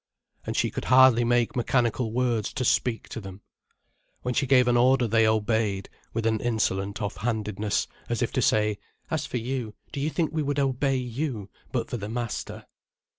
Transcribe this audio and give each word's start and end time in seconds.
And 0.47 0.57
she 0.57 0.71
could 0.71 0.85
hardly 0.85 1.23
make 1.23 1.55
mechanical 1.55 2.11
words 2.11 2.51
to 2.53 2.65
speak 2.65 3.07
to 3.09 3.21
them. 3.21 3.41
When 4.23 4.33
she 4.33 4.47
gave 4.47 4.67
an 4.67 4.75
order 4.75 5.07
they 5.07 5.27
obeyed 5.27 5.89
with 6.11 6.25
an 6.25 6.39
insolent 6.39 7.03
off 7.03 7.17
handedness, 7.17 7.87
as 8.09 8.23
if 8.23 8.31
to 8.31 8.41
say: 8.41 8.79
"As 9.11 9.27
for 9.27 9.37
you, 9.37 9.75
do 9.91 9.99
you 9.99 10.09
think 10.09 10.31
we 10.33 10.41
would 10.41 10.59
obey 10.59 10.95
you, 10.95 11.51
but 11.71 11.87
for 11.87 11.97
the 11.97 12.09
master?" 12.09 12.65